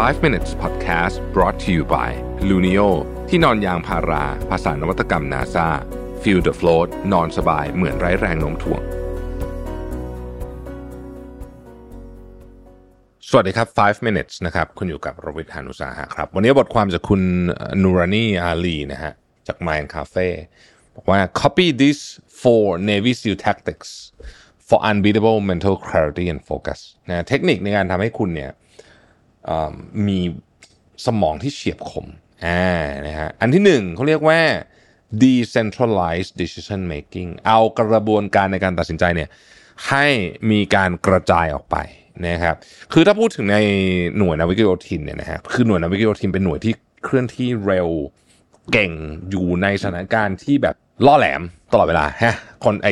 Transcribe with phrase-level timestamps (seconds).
[0.00, 2.10] 5 minutes podcast brought to you by
[2.48, 2.88] Luno
[3.28, 5.68] ที่นอนยางพารา ภาษานวัตกรรม NASA
[6.22, 8.82] feel the float นอนสบายเหมือนไร้แรงโน้มถ่วง
[13.28, 17.22] สวัสดีครับ 5 minutes นะครับ คุณอยู่กับรวิทยานุสาหะครับ วันนี้บทความจากคุณ
[17.82, 19.12] นูรานีอาลีนะฮะ
[19.46, 20.28] จาก Mind Cafe
[20.94, 21.98] บอกว่า copy this
[22.40, 23.88] for Navy SEAL tactics
[24.68, 28.52] for unbeatable mental clarity and focus นะเทคนิคในการทำให้คุณเนี่ย
[30.06, 30.18] มี
[31.06, 32.06] สมองที่เฉียบคม
[32.46, 34.40] อ่านะฮะอันที่หนึ่งเขาเรียกว่า
[35.22, 39.28] decentralized decision making เอากระบวนการในการตัดสินใจเนี่ย
[39.88, 40.06] ให้
[40.50, 41.76] มีการกระจายออกไป
[42.26, 42.56] นะครับ
[42.92, 43.58] คือถ้าพูดถึงใน
[44.18, 46.74] หน่วยนาวิกโยธินเนี่ยนะฮะคือหน่วยนาวิกโยธินเป็นหน่วยที่
[47.04, 47.88] เคลื่อนที่เร็ว
[48.72, 48.92] เก่ง
[49.30, 52.88] อยู่ในสถานการณ์ที่แบบล่อแหลมตลอดเวลาฮะคนไอ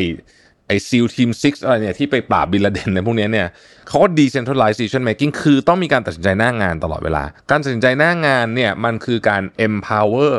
[0.71, 3.49] ไอ SEAL Team Six อะไรเนี่ยที่ไปปราบบินลาเดนพวกนี้เนี่ย
[3.89, 10.33] เขาก็ decentralized decision making คือต้องมีการตัดสินใจหน้างานตลอดเวลา การตัดสินใจหน้างานเนี่ยมันคือการ empower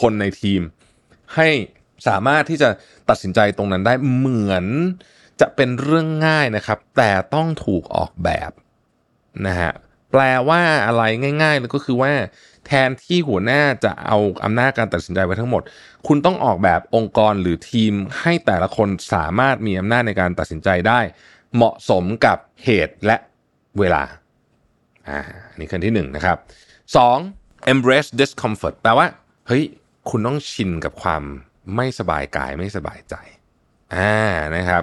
[0.00, 0.60] คนในทีม
[1.34, 1.48] ให้
[2.08, 2.68] สามารถที่จะ
[3.08, 4.64] ตัดสินใจตรงนั้นได้เหมือน
[5.40, 8.50] จะเป็นเรื่องง่ายนะครับ แต่ต้องถูกออกแบบ
[9.46, 9.72] นะฮะ
[10.12, 11.02] แปลว่าอะไร
[11.42, 12.12] ง่ายๆเลยก็คือว่า
[12.66, 15.62] แทนที่หัวหน้าจะเอาอำนาจการตัดสินใจไว้ทั้งหมด
[16.06, 21.00] คุณต้องออกแบบองค์กรหรือทีมให้แต่ละคนสามารถมีอำนาจในการตัดสินใจได้
[21.54, 23.16] เหมาะสมกับเหตุและ
[23.78, 24.02] เวลา
[25.08, 25.20] อ่า
[25.58, 26.36] นี่ขั้นที่หนึ่งนะครับ
[26.96, 27.16] สอง
[27.72, 29.06] embrace discomfort แปลว่า
[29.46, 29.64] เฮ้ย
[30.10, 31.22] คุณต้องชินกับความ
[31.76, 33.14] ไม่สบายกายไม่สบายใจ
[33.94, 34.14] อ่า
[34.56, 34.82] นะครับ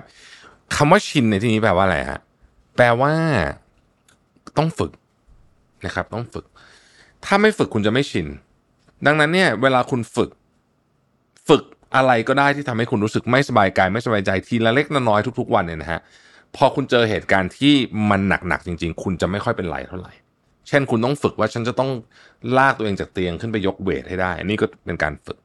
[0.76, 2.20] คำว่าชินในที่นี้แปลว่าอะไรฮะ
[2.76, 3.14] แปลว่า
[4.58, 4.92] ต้องฝึก
[5.86, 6.46] นะครับ ต้องฝึก
[7.26, 8.28] ถ้าไม่ฝึกคุณจะไม่ชิน
[9.06, 10.30] ดังนั้นเนี่ย เวลาคุณฝึก
[11.50, 11.64] ฝึก
[11.96, 16.00] อะไรก็ได้ที่ทำให้คุณรู้สึกไม่สบายกายไม่สบายใจทีละเล็กน้อยทุก ๆ วันเนี่ยนะฮะ
[16.56, 17.74] พอคุณเจอเหตุการณ์ที่
[18.10, 20.14] มันหนักๆจริง ๆ คุณจะไม่ค่อยเป็นไรเท่าไหร่
[20.68, 21.90] เช่นคุณต้องฝึกว่าฉันจะต้อง
[22.58, 25.38] ลากตัวเองจากเตียงขึ้นไปยกเวทให้ได้นนี้ก็เป็นการฝึก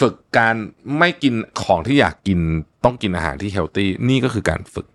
[0.00, 0.56] ฝึกการ
[0.98, 2.40] ไม่กินของที่อยากกิน
[2.84, 4.86] ต้องกินอาหารที่เฮลตี้นี่ก็คือการฝึก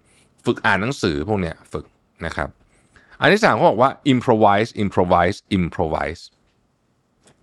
[0.46, 1.86] ฝึกอ่านหนังสือพวกเนี้ยฝึก
[2.26, 2.50] นะครับ
[3.22, 6.22] อันที่สามเขาบอกว่า improvise improvise improvise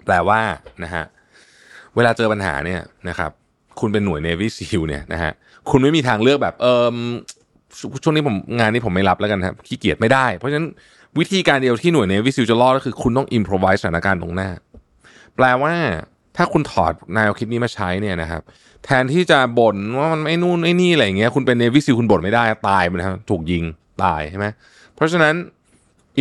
[0.04, 0.41] แปลว่า
[0.84, 1.04] นะฮะ
[1.97, 3.31] เวลาเจอปัญหาเนี่ยนะครับ
[3.81, 5.32] คุณเป็นหน่วย Navy SEAL เนี่ยนะฮะ
[5.70, 6.97] คุณไม่มีทางเลือกแบบเออ
[8.03, 10.69] ช่วงนี้ผมงานนี้ผมไม่รับแล้วกันครับขี้เกียจไม่ได้ เพราะฉะนั้น
[11.19, 14.50] วิธีการเดียวที่หน่วย Navy SEAL จะรอดก็คือคุณต้อง improvise สถานการณ์ตรงหน้า
[15.37, 15.75] แปลว่า
[16.37, 18.43] ถ้าคุณถอดแนวคิดนี้มาใช้เนี่ยนะครับ
[18.84, 23.64] แทนที่จะบ่นว่ามันไม่นู่นไม่นี่อะไรเงี้ยคุณเป็น Navy SEAL คุณบ่นไม่ได้ตายไปนะครับถูกยิง
[24.04, 24.47] ตายใช่ไหม
[24.94, 25.34] เพราะฉะนั้น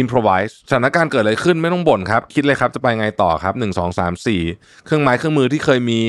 [0.01, 4.41] improvise สถานการณ์เกิดอะไรขึ้นไม่ต้องบ่นครับ คิดเลยครับจะไปไงต่อครับหนึ่งสองสามสี่
[4.85, 6.00] เครื่องไม้เครื่องมือที่เคยมี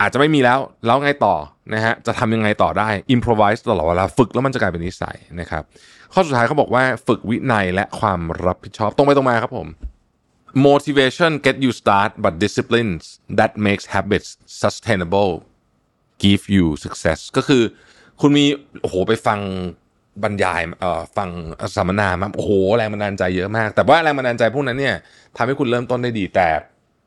[0.00, 1.34] อาจจะไม่มีแล้ว แล้วไงต่อ
[1.74, 5.62] นะฮะจะทำยังไงต่อได้ improvise ตลอดเวลาฝึกแล้วมันจะกลายเป็นนิสัยนะครับ
[6.12, 9.68] ข้อสุดท้ายเขาบอกว่าฝึกวินัยและความรับผิดชอบตรงไปตรงมาครับผม
[10.68, 13.02] motivation get you start but disciplines
[13.38, 14.28] that makes habits
[14.62, 15.32] sustainable
[16.24, 17.62] give you success ก็คือ
[18.20, 18.44] คุณมี
[18.80, 19.40] โอ้โหไปฟัง
[20.22, 20.60] บรรยาย
[21.16, 21.28] ฟัง
[21.76, 24.96] สัมมนามาโอ้โหแรงบันดาลใจเยอะมาก แต่ว่าแรงบันดาลใจพวกนั้นเนี่ย
[25.36, 26.48] ทำให้คุณเริ่มต้นได้ดีแต่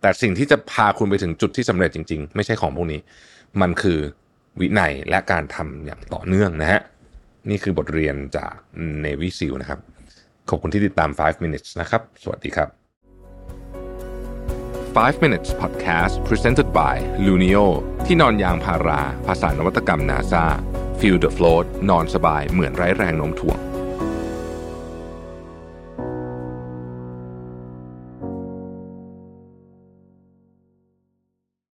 [0.02, 3.00] แต่สิ่งที่จะพาคุณไปถึงจุดที่สำเร็จจริง ๆ ไม่ใช่ของพวกนี้
[3.62, 4.00] มันคือ
[4.60, 6.82] วินัยและการทำอย่างต่อเนื่องนะฮะ
[7.50, 8.54] นี่คือบทเรียนจาก
[9.04, 9.80] Navy SEAL นะครับ
[10.50, 12.70] ขอบคุณที่ติดตาม 5 minutes นะครับ สวัสดีครับ
[14.96, 16.96] 5 minutes podcast presented by
[17.26, 17.66] Luno
[18.06, 20.46] ที่นอนยางพารา ภาษานวัตกรรม NASA
[21.02, 23.71] feel the float นอนสบายเหมือนไร้แรงโน้มถ่วง